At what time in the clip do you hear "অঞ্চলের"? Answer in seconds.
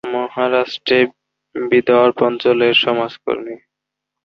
2.27-2.73